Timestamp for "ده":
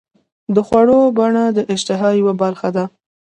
2.75-2.85